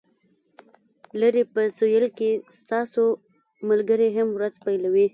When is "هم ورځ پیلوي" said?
4.17-5.07